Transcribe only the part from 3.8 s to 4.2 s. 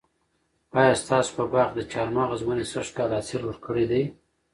دی؟